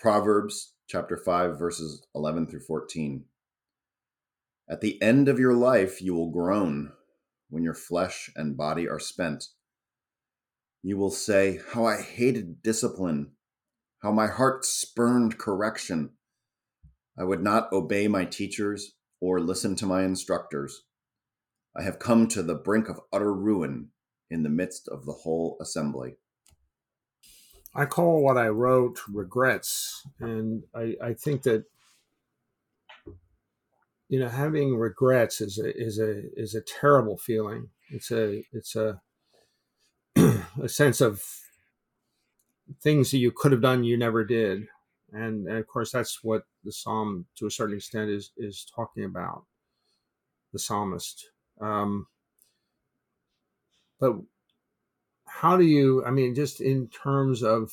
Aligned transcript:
Proverbs 0.00 0.72
chapter 0.88 1.14
5, 1.14 1.58
verses 1.58 2.06
11 2.14 2.46
through 2.46 2.60
14. 2.60 3.26
At 4.66 4.80
the 4.80 5.00
end 5.02 5.28
of 5.28 5.38
your 5.38 5.52
life, 5.52 6.00
you 6.00 6.14
will 6.14 6.30
groan 6.30 6.92
when 7.50 7.62
your 7.62 7.74
flesh 7.74 8.30
and 8.34 8.56
body 8.56 8.88
are 8.88 8.98
spent. 8.98 9.48
You 10.82 10.96
will 10.96 11.10
say, 11.10 11.60
How 11.74 11.84
I 11.84 12.00
hated 12.00 12.62
discipline, 12.62 13.32
how 14.02 14.10
my 14.10 14.26
heart 14.26 14.64
spurned 14.64 15.36
correction. 15.36 16.12
I 17.18 17.24
would 17.24 17.42
not 17.42 17.70
obey 17.70 18.08
my 18.08 18.24
teachers 18.24 18.94
or 19.20 19.38
listen 19.38 19.76
to 19.76 19.86
my 19.86 20.04
instructors. 20.04 20.84
I 21.76 21.82
have 21.82 21.98
come 21.98 22.26
to 22.28 22.42
the 22.42 22.54
brink 22.54 22.88
of 22.88 23.00
utter 23.12 23.34
ruin 23.34 23.90
in 24.30 24.44
the 24.44 24.48
midst 24.48 24.88
of 24.88 25.04
the 25.04 25.12
whole 25.12 25.58
assembly. 25.60 26.16
I 27.74 27.86
call 27.86 28.22
what 28.22 28.36
I 28.36 28.48
wrote 28.48 29.00
regrets, 29.08 30.06
and 30.18 30.64
I, 30.74 30.96
I 31.02 31.14
think 31.14 31.42
that 31.42 31.64
you 34.08 34.18
know 34.18 34.28
having 34.28 34.76
regrets 34.76 35.40
is 35.40 35.58
a 35.58 35.76
is 35.78 35.98
a 36.00 36.22
is 36.38 36.54
a 36.54 36.62
terrible 36.62 37.16
feeling. 37.16 37.68
It's 37.90 38.10
a 38.10 38.44
it's 38.52 38.74
a 38.74 39.00
a 40.16 40.68
sense 40.68 41.00
of 41.00 41.22
things 42.82 43.10
that 43.10 43.18
you 43.18 43.30
could 43.30 43.52
have 43.52 43.62
done 43.62 43.84
you 43.84 43.96
never 43.96 44.24
did, 44.24 44.66
and, 45.12 45.46
and 45.46 45.58
of 45.58 45.66
course 45.68 45.92
that's 45.92 46.24
what 46.24 46.42
the 46.64 46.72
psalm 46.72 47.26
to 47.36 47.46
a 47.46 47.50
certain 47.50 47.76
extent 47.76 48.10
is 48.10 48.32
is 48.36 48.66
talking 48.74 49.04
about. 49.04 49.44
The 50.52 50.58
psalmist, 50.58 51.30
um, 51.60 52.08
but 54.00 54.16
how 55.30 55.56
do 55.56 55.64
you 55.64 56.04
i 56.04 56.10
mean 56.10 56.34
just 56.34 56.60
in 56.60 56.88
terms 56.88 57.42
of 57.42 57.72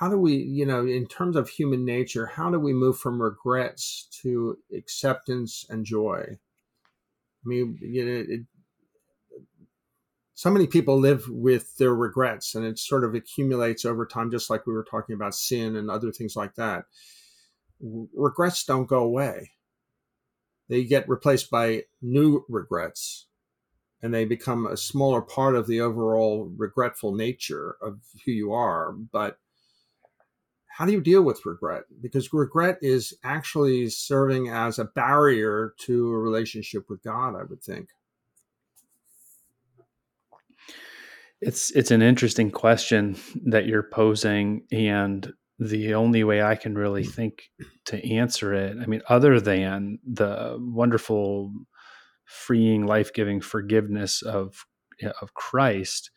how 0.00 0.08
do 0.08 0.18
we 0.18 0.34
you 0.34 0.64
know 0.64 0.86
in 0.86 1.06
terms 1.06 1.36
of 1.36 1.48
human 1.48 1.84
nature 1.84 2.26
how 2.26 2.50
do 2.50 2.58
we 2.58 2.72
move 2.72 2.98
from 2.98 3.20
regrets 3.20 4.08
to 4.22 4.56
acceptance 4.74 5.66
and 5.68 5.84
joy? 5.84 6.24
I 6.26 7.44
mean 7.44 7.78
you 7.82 8.04
know 8.04 8.24
it, 8.26 8.40
so 10.34 10.50
many 10.50 10.66
people 10.66 10.98
live 10.98 11.28
with 11.28 11.76
their 11.76 11.94
regrets 11.94 12.54
and 12.54 12.64
it 12.64 12.78
sort 12.78 13.04
of 13.04 13.14
accumulates 13.14 13.84
over 13.84 14.06
time 14.06 14.30
just 14.30 14.48
like 14.48 14.66
we 14.66 14.72
were 14.72 14.86
talking 14.90 15.14
about 15.14 15.34
sin 15.34 15.76
and 15.76 15.90
other 15.90 16.10
things 16.10 16.34
like 16.34 16.54
that. 16.54 16.84
Regrets 17.78 18.64
don't 18.64 18.88
go 18.88 19.00
away. 19.02 19.50
They 20.70 20.84
get 20.84 21.10
replaced 21.10 21.50
by 21.50 21.84
new 22.00 22.46
regrets 22.48 23.26
and 24.02 24.14
they 24.14 24.24
become 24.24 24.66
a 24.66 24.76
smaller 24.76 25.20
part 25.20 25.54
of 25.54 25.66
the 25.66 25.80
overall 25.80 26.50
regretful 26.56 27.14
nature 27.14 27.76
of 27.82 27.98
who 28.24 28.32
you 28.32 28.52
are. 28.52 28.92
But 28.92 29.38
how 30.68 30.86
do 30.86 30.92
you 30.92 31.00
deal 31.00 31.22
with 31.22 31.44
regret? 31.44 31.82
Because 32.00 32.32
regret 32.32 32.78
is 32.80 33.12
actually 33.22 33.90
serving 33.90 34.48
as 34.48 34.78
a 34.78 34.84
barrier 34.84 35.74
to 35.80 36.08
a 36.08 36.18
relationship 36.18 36.88
with 36.88 37.02
God, 37.02 37.34
I 37.34 37.42
would 37.42 37.62
think. 37.62 37.90
It's 41.42 41.70
it's 41.72 41.90
an 41.90 42.02
interesting 42.02 42.50
question 42.50 43.16
that 43.46 43.66
you're 43.66 43.88
posing 43.90 44.66
and 44.70 45.32
the 45.58 45.94
only 45.94 46.24
way 46.24 46.42
I 46.42 46.54
can 46.54 46.74
really 46.74 47.04
think 47.04 47.50
to 47.84 48.02
answer 48.10 48.54
it, 48.54 48.78
I 48.80 48.86
mean, 48.86 49.02
other 49.10 49.38
than 49.38 49.98
the 50.10 50.56
wonderful 50.58 51.52
freeing, 52.30 52.86
life 52.86 53.12
giving 53.12 53.40
forgiveness 53.40 54.22
of 54.22 54.64
of 55.20 55.34
Christ. 55.34 56.10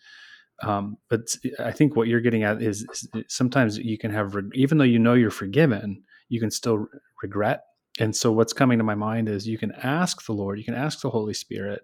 Um, 0.62 0.98
but 1.10 1.22
I 1.60 1.72
think 1.72 1.96
what 1.96 2.08
you're 2.08 2.22
getting 2.22 2.44
at 2.44 2.62
is, 2.62 2.86
sometimes 3.28 3.78
you 3.78 3.98
can 3.98 4.12
have, 4.12 4.36
even 4.54 4.78
though 4.78 4.84
you 4.84 5.00
know 5.00 5.14
you're 5.14 5.32
forgiven, 5.32 6.04
you 6.30 6.40
can 6.40 6.52
still 6.52 6.88
regret. 7.22 7.64
And 8.00 8.16
so, 8.16 8.32
what's 8.32 8.54
coming 8.54 8.78
to 8.78 8.84
my 8.84 8.96
mind 8.96 9.30
is 9.30 9.48
you 9.48 9.58
can 9.58 9.72
ask 9.84 10.26
the 10.26 10.34
Lord, 10.34 10.58
you 10.58 10.66
can 10.66 10.76
ask 10.76 11.02
the 11.02 11.10
Holy 11.10 11.34
Spirit 11.34 11.82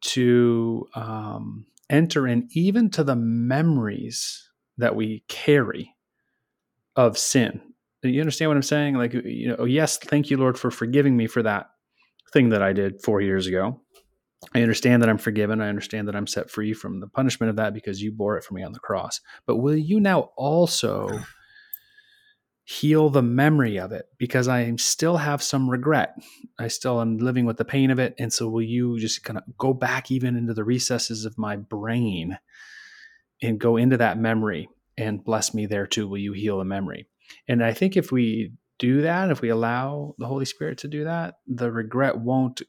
to 0.00 0.86
um, 0.94 1.66
enter 1.90 2.26
in 2.26 2.48
even 2.52 2.90
to 2.90 3.04
the 3.04 3.16
memories 3.16 4.48
that 4.76 4.94
we 4.94 5.24
carry 5.28 5.94
of 6.96 7.18
sin. 7.18 7.60
You 8.02 8.20
understand 8.20 8.50
what 8.50 8.56
I'm 8.56 8.62
saying? 8.62 8.94
Like, 8.94 9.12
you 9.12 9.56
know, 9.56 9.64
yes, 9.64 9.98
thank 9.98 10.30
you, 10.30 10.36
Lord, 10.36 10.56
for 10.56 10.70
forgiving 10.70 11.16
me 11.16 11.26
for 11.26 11.42
that 11.42 11.70
thing 12.32 12.50
that 12.50 12.62
I 12.62 12.72
did 12.72 13.02
four 13.02 13.20
years 13.20 13.46
ago. 13.46 13.80
I 14.54 14.62
understand 14.62 15.02
that 15.02 15.08
I'm 15.08 15.18
forgiven. 15.18 15.60
I 15.60 15.68
understand 15.68 16.08
that 16.08 16.16
I'm 16.16 16.26
set 16.26 16.50
free 16.50 16.72
from 16.72 17.00
the 17.00 17.08
punishment 17.08 17.50
of 17.50 17.56
that 17.56 17.74
because 17.74 18.00
you 18.00 18.12
bore 18.12 18.36
it 18.36 18.44
for 18.44 18.54
me 18.54 18.62
on 18.62 18.72
the 18.72 18.78
cross. 18.78 19.20
But 19.46 19.56
will 19.56 19.76
you 19.76 19.98
now 19.98 20.30
also 20.36 21.20
heal 22.64 23.10
the 23.10 23.22
memory 23.22 23.78
of 23.78 23.90
it? 23.92 24.06
Because 24.16 24.46
I 24.46 24.74
still 24.76 25.16
have 25.16 25.42
some 25.42 25.68
regret. 25.68 26.14
I 26.58 26.68
still 26.68 27.00
am 27.00 27.18
living 27.18 27.46
with 27.46 27.56
the 27.56 27.64
pain 27.64 27.90
of 27.90 27.98
it. 27.98 28.14
And 28.18 28.32
so 28.32 28.48
will 28.48 28.62
you 28.62 28.98
just 28.98 29.24
kind 29.24 29.38
of 29.38 29.44
go 29.58 29.72
back 29.72 30.10
even 30.10 30.36
into 30.36 30.54
the 30.54 30.64
recesses 30.64 31.24
of 31.24 31.36
my 31.36 31.56
brain 31.56 32.38
and 33.42 33.58
go 33.58 33.76
into 33.76 33.96
that 33.96 34.18
memory 34.18 34.68
and 34.96 35.24
bless 35.24 35.52
me 35.52 35.66
there 35.66 35.86
too? 35.86 36.06
Will 36.06 36.18
you 36.18 36.32
heal 36.32 36.58
the 36.58 36.64
memory? 36.64 37.08
And 37.48 37.64
I 37.64 37.72
think 37.72 37.96
if 37.96 38.12
we 38.12 38.52
do 38.78 39.02
that, 39.02 39.30
if 39.30 39.40
we 39.40 39.48
allow 39.48 40.14
the 40.18 40.26
Holy 40.26 40.44
Spirit 40.44 40.78
to 40.78 40.88
do 40.88 41.04
that, 41.04 41.36
the 41.46 41.70
regret 41.70 42.18
won't 42.18 42.62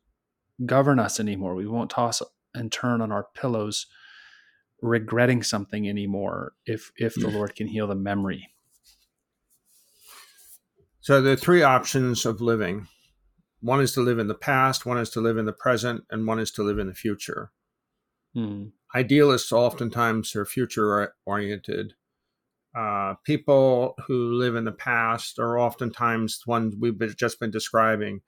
govern 0.65 0.99
us 0.99 1.19
anymore. 1.19 1.55
We 1.55 1.67
won't 1.67 1.89
toss 1.89 2.21
and 2.53 2.71
turn 2.71 3.01
on 3.01 3.11
our 3.11 3.27
pillows 3.35 3.85
regretting 4.81 5.43
something 5.43 5.87
anymore 5.87 6.53
if 6.65 6.91
if 6.97 7.15
the 7.15 7.29
Lord 7.29 7.55
can 7.55 7.67
heal 7.67 7.87
the 7.87 7.95
memory. 7.95 8.49
So 11.01 11.21
there 11.21 11.33
are 11.33 11.37
three 11.37 11.63
options 11.63 12.25
of 12.25 12.41
living. 12.41 12.87
One 13.61 13.81
is 13.81 13.93
to 13.93 14.01
live 14.01 14.19
in 14.19 14.27
the 14.27 14.35
past, 14.35 14.85
one 14.85 14.97
is 14.97 15.09
to 15.11 15.21
live 15.21 15.37
in 15.37 15.45
the 15.45 15.53
present, 15.53 16.03
and 16.09 16.25
one 16.25 16.39
is 16.39 16.51
to 16.51 16.63
live 16.63 16.79
in 16.79 16.87
the 16.87 16.93
future. 16.93 17.51
Hmm. 18.33 18.67
Idealists 18.95 19.51
oftentimes 19.51 20.35
are 20.35 20.45
future 20.45 21.13
oriented 21.25 21.93
uh, 22.75 23.15
people 23.25 23.95
who 24.07 24.33
live 24.33 24.55
in 24.55 24.65
the 24.65 24.71
past 24.71 25.39
are 25.39 25.59
oftentimes 25.59 26.41
ones 26.45 26.75
we've 26.79 27.17
just 27.17 27.39
been 27.39 27.51
describing. 27.51 28.21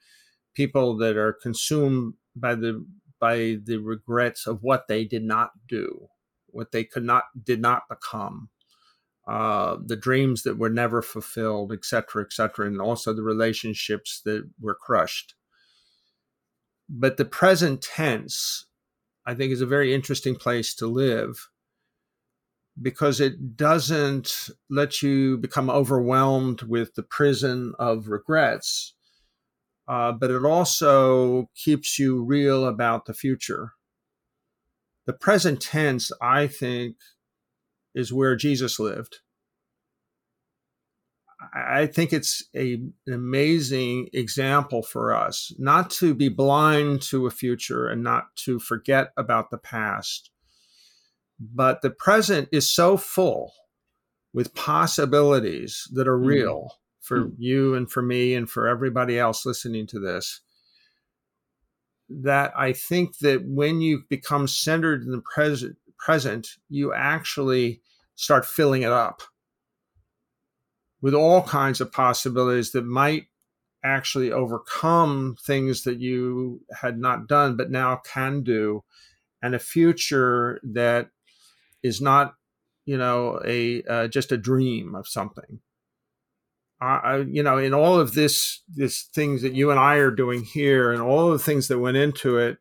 People 0.55 0.97
that 0.97 1.17
are 1.17 1.33
consumed 1.33 2.15
by 2.35 2.55
the 2.55 2.85
by 3.19 3.57
the 3.63 3.77
regrets 3.77 4.47
of 4.47 4.63
what 4.63 4.87
they 4.87 5.05
did 5.05 5.23
not 5.23 5.51
do 5.67 6.07
what 6.47 6.71
they 6.71 6.83
could 6.83 7.03
not 7.03 7.25
did 7.43 7.61
not 7.61 7.83
become. 7.89 8.49
Uh, 9.27 9.77
the 9.85 9.95
dreams 9.95 10.43
that 10.43 10.57
were 10.57 10.69
never 10.69 11.01
fulfilled 11.01 11.71
et 11.71 11.85
cetera 11.85 12.23
et 12.23 12.33
cetera 12.33 12.65
and 12.65 12.81
also 12.81 13.13
the 13.13 13.23
relationships 13.23 14.21
that 14.25 14.49
were 14.59 14.75
crushed. 14.75 15.35
But 16.89 17.17
the 17.17 17.25
present 17.25 17.81
tense 17.81 18.65
i 19.25 19.35
think 19.35 19.51
is 19.53 19.61
a 19.61 19.67
very 19.67 19.93
interesting 19.93 20.35
place 20.35 20.73
to 20.75 20.87
live 20.87 21.49
because 22.81 23.19
it 23.19 23.55
doesn't 23.55 24.49
let 24.69 25.01
you 25.01 25.37
become 25.37 25.69
overwhelmed 25.69 26.61
with 26.63 26.95
the 26.95 27.03
prison 27.03 27.73
of 27.79 28.07
regrets, 28.07 28.95
uh, 29.87 30.11
but 30.11 30.31
it 30.31 30.45
also 30.45 31.49
keeps 31.55 31.99
you 31.99 32.23
real 32.23 32.65
about 32.65 33.05
the 33.05 33.13
future. 33.13 33.73
The 35.05 35.13
present 35.13 35.61
tense, 35.61 36.11
I 36.21 36.47
think, 36.47 36.95
is 37.93 38.13
where 38.13 38.35
Jesus 38.35 38.79
lived. 38.79 39.17
I 41.53 41.87
think 41.87 42.13
it's 42.13 42.43
a, 42.55 42.75
an 43.07 43.13
amazing 43.13 44.09
example 44.13 44.83
for 44.83 45.13
us 45.13 45.51
not 45.57 45.89
to 45.91 46.13
be 46.13 46.29
blind 46.29 47.01
to 47.03 47.25
a 47.25 47.31
future 47.31 47.87
and 47.87 48.03
not 48.03 48.35
to 48.37 48.59
forget 48.59 49.11
about 49.17 49.49
the 49.49 49.57
past, 49.57 50.30
but 51.41 51.81
the 51.81 51.89
present 51.89 52.47
is 52.51 52.69
so 52.69 52.97
full 52.97 53.51
with 54.33 54.53
possibilities 54.53 55.87
that 55.93 56.07
are 56.07 56.19
mm. 56.19 56.25
real 56.25 56.63
mm. 56.63 56.69
for 56.99 57.21
mm. 57.21 57.33
you 57.37 57.73
and 57.73 57.91
for 57.91 58.01
me 58.01 58.35
and 58.35 58.49
for 58.49 58.67
everybody 58.67 59.17
else 59.17 59.45
listening 59.45 59.87
to 59.87 59.99
this 59.99 60.41
that 62.09 62.51
I 62.57 62.73
think 62.73 63.19
that 63.19 63.45
when 63.45 63.79
you 63.79 64.03
become 64.09 64.47
centered 64.47 65.03
in 65.03 65.11
the 65.11 65.21
present 65.33 65.77
present 65.97 66.47
you 66.69 66.93
actually 66.93 67.81
start 68.15 68.45
filling 68.45 68.83
it 68.83 68.91
up 68.91 69.21
with 71.01 71.13
all 71.13 71.41
kinds 71.41 71.81
of 71.81 71.91
possibilities 71.91 72.71
that 72.71 72.85
might 72.85 73.25
actually 73.83 74.31
overcome 74.31 75.35
things 75.43 75.83
that 75.83 75.99
you 75.99 76.61
had 76.81 76.99
not 76.99 77.27
done 77.27 77.55
but 77.55 77.71
now 77.71 77.95
can 78.05 78.43
do 78.43 78.83
and 79.41 79.55
a 79.55 79.59
future 79.59 80.59
that 80.63 81.09
is 81.83 82.01
not 82.01 82.35
you 82.85 82.97
know 82.97 83.41
a 83.45 83.83
uh, 83.83 84.07
just 84.07 84.31
a 84.31 84.37
dream 84.37 84.95
of 84.95 85.07
something 85.07 85.59
I, 86.81 87.17
you 87.29 87.43
know 87.43 87.59
in 87.59 87.75
all 87.75 87.99
of 87.99 88.13
this 88.13 88.61
this 88.67 89.03
things 89.03 89.43
that 89.43 89.53
you 89.53 89.69
and 89.69 89.79
i 89.79 89.95
are 89.95 90.09
doing 90.09 90.43
here 90.43 90.91
and 90.91 91.01
all 91.01 91.31
of 91.31 91.37
the 91.37 91.43
things 91.43 91.67
that 91.67 91.77
went 91.77 91.97
into 91.97 92.37
it 92.39 92.57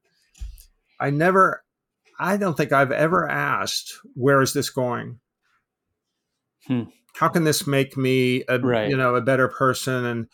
i 0.99 1.09
never 1.09 1.65
i 2.19 2.37
don't 2.37 2.55
think 2.55 2.71
i've 2.71 2.93
ever 2.93 3.29
asked 3.29 3.95
where 4.15 4.43
is 4.43 4.53
this 4.53 4.69
going 4.69 5.21
hmm. 6.67 6.83
how 7.15 7.29
can 7.29 7.45
this 7.45 7.67
make 7.67 7.97
me 7.97 8.45
a 8.47 8.59
right. 8.59 8.91
you 8.91 8.97
know 8.97 9.15
a 9.15 9.23
better 9.23 9.49
person 9.49 10.05
and 10.05 10.27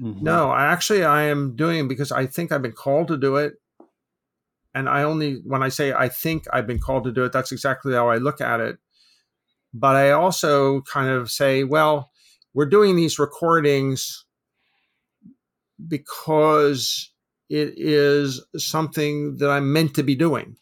mm-hmm. 0.00 0.24
no 0.24 0.50
I 0.50 0.64
actually 0.64 1.04
i 1.04 1.24
am 1.24 1.54
doing 1.54 1.86
because 1.86 2.12
i 2.12 2.24
think 2.24 2.50
i've 2.50 2.62
been 2.62 2.72
called 2.72 3.08
to 3.08 3.18
do 3.18 3.36
it 3.36 3.56
and 4.74 4.88
i 4.88 5.02
only 5.02 5.40
when 5.44 5.62
i 5.62 5.68
say 5.68 5.92
i 5.92 6.08
think 6.08 6.44
i've 6.52 6.66
been 6.66 6.78
called 6.78 7.04
to 7.04 7.12
do 7.12 7.24
it 7.24 7.32
that's 7.32 7.52
exactly 7.52 7.94
how 7.94 8.08
i 8.08 8.16
look 8.16 8.40
at 8.40 8.60
it 8.60 8.78
but 9.72 9.96
i 9.96 10.10
also 10.10 10.80
kind 10.82 11.08
of 11.08 11.30
say 11.30 11.64
well 11.64 12.10
we're 12.52 12.66
doing 12.66 12.96
these 12.96 13.18
recordings 13.18 14.24
because 15.88 17.10
it 17.48 17.74
is 17.76 18.44
something 18.56 19.36
that 19.36 19.50
i'm 19.50 19.72
meant 19.72 19.94
to 19.94 20.02
be 20.02 20.14
doing 20.14 20.56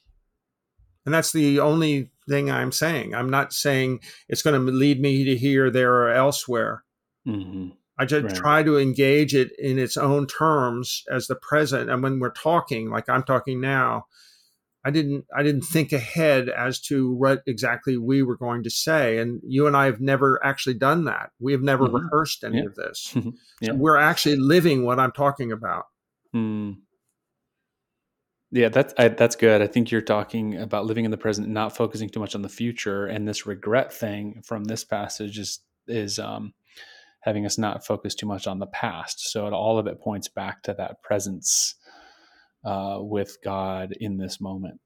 and 1.04 1.14
that's 1.14 1.32
the 1.32 1.60
only 1.60 2.10
thing 2.28 2.50
I'm 2.50 2.72
saying. 2.72 3.14
I'm 3.14 3.30
not 3.30 3.52
saying 3.52 4.00
it's 4.28 4.42
going 4.42 4.54
to 4.54 4.72
lead 4.72 5.00
me 5.00 5.24
to 5.24 5.36
here, 5.36 5.70
there, 5.70 5.92
or 5.92 6.10
elsewhere. 6.10 6.84
Mm-hmm. 7.26 7.70
I 7.98 8.06
just 8.06 8.24
right. 8.24 8.34
try 8.34 8.62
to 8.62 8.78
engage 8.78 9.34
it 9.34 9.50
in 9.58 9.78
its 9.78 9.96
own 9.96 10.26
terms 10.26 11.04
as 11.10 11.26
the 11.26 11.36
present. 11.36 11.90
And 11.90 12.02
when 12.02 12.20
we're 12.20 12.30
talking, 12.30 12.90
like 12.90 13.08
I'm 13.08 13.22
talking 13.22 13.60
now, 13.60 14.06
I 14.84 14.90
didn't 14.90 15.26
I 15.36 15.42
didn't 15.42 15.62
think 15.62 15.92
ahead 15.92 16.48
as 16.48 16.80
to 16.82 17.12
what 17.12 17.42
exactly 17.46 17.96
we 17.96 18.22
were 18.22 18.36
going 18.36 18.64
to 18.64 18.70
say. 18.70 19.18
And 19.18 19.40
you 19.46 19.66
and 19.66 19.76
I 19.76 19.84
have 19.84 20.00
never 20.00 20.44
actually 20.44 20.74
done 20.74 21.04
that. 21.04 21.30
We 21.38 21.52
have 21.52 21.62
never 21.62 21.86
mm-hmm. 21.86 21.96
rehearsed 21.96 22.42
any 22.42 22.58
yeah. 22.58 22.64
of 22.64 22.74
this. 22.74 23.14
yeah. 23.60 23.68
so 23.68 23.74
we're 23.74 23.96
actually 23.96 24.36
living 24.36 24.84
what 24.84 24.98
I'm 24.98 25.12
talking 25.12 25.52
about. 25.52 25.84
Mm. 26.34 26.78
Yeah, 28.50 28.68
that's 28.68 28.92
I, 28.98 29.08
that's 29.08 29.36
good. 29.36 29.62
I 29.62 29.66
think 29.66 29.90
you're 29.90 30.02
talking 30.02 30.56
about 30.56 30.84
living 30.84 31.04
in 31.04 31.10
the 31.10 31.16
present, 31.16 31.48
not 31.48 31.76
focusing 31.76 32.08
too 32.08 32.20
much 32.20 32.34
on 32.34 32.42
the 32.42 32.50
future, 32.50 33.06
and 33.06 33.26
this 33.26 33.46
regret 33.46 33.92
thing 33.92 34.42
from 34.44 34.64
this 34.64 34.84
passage 34.84 35.38
is 35.38 35.60
is 35.86 36.18
um, 36.18 36.52
having 37.22 37.46
us 37.46 37.58
not 37.58 37.86
focus 37.86 38.14
too 38.14 38.26
much 38.26 38.46
on 38.46 38.58
the 38.58 38.66
past. 38.66 39.30
So 39.30 39.46
it, 39.46 39.52
all 39.52 39.78
of 39.78 39.86
it 39.86 40.00
points 40.00 40.28
back 40.28 40.62
to 40.64 40.74
that 40.74 41.02
presence 41.02 41.74
uh, 42.64 42.98
with 43.00 43.36
God 43.44 43.92
in 44.00 44.18
this 44.18 44.40
moment. 44.40 44.80